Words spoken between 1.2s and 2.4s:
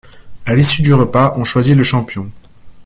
on choisit le champion.